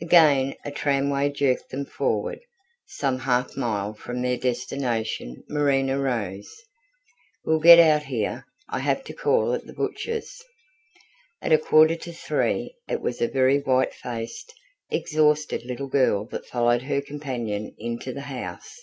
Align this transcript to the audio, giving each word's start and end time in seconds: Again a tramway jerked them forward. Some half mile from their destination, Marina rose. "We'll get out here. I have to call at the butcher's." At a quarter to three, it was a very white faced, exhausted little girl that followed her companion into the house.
Again 0.00 0.54
a 0.64 0.70
tramway 0.70 1.30
jerked 1.30 1.70
them 1.70 1.84
forward. 1.84 2.38
Some 2.86 3.18
half 3.18 3.56
mile 3.56 3.92
from 3.92 4.22
their 4.22 4.36
destination, 4.36 5.42
Marina 5.48 5.98
rose. 5.98 6.48
"We'll 7.44 7.58
get 7.58 7.80
out 7.80 8.04
here. 8.04 8.46
I 8.68 8.78
have 8.78 9.02
to 9.02 9.12
call 9.12 9.52
at 9.52 9.66
the 9.66 9.72
butcher's." 9.72 10.40
At 11.42 11.50
a 11.50 11.58
quarter 11.58 11.96
to 11.96 12.12
three, 12.12 12.76
it 12.88 13.00
was 13.00 13.20
a 13.20 13.26
very 13.26 13.58
white 13.58 13.92
faced, 13.94 14.54
exhausted 14.92 15.64
little 15.64 15.88
girl 15.88 16.24
that 16.26 16.46
followed 16.46 16.82
her 16.82 17.00
companion 17.00 17.74
into 17.76 18.12
the 18.12 18.20
house. 18.30 18.78